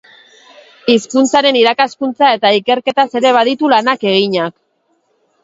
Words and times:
Hizkuntzaren 0.93 1.59
irakaskuntza 1.59 2.31
eta 2.39 2.51
ikerketaz 2.61 3.07
ere 3.21 3.35
baditu 3.37 3.71
lanak 3.75 4.09
eginak. 4.15 4.53